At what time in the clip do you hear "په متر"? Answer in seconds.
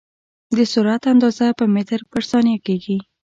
1.59-1.99